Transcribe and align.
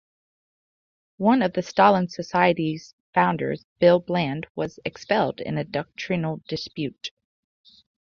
One 1.17 1.43
of 1.43 1.53
the 1.53 1.61
Stalin 1.61 2.07
Society's 2.07 2.95
founders, 3.13 3.67
Bill 3.77 3.99
Bland, 3.99 4.47
was 4.55 4.79
expelled 4.83 5.39
in 5.39 5.59
a 5.59 5.63
doctrinal 5.63 6.41
dispute. 6.47 7.11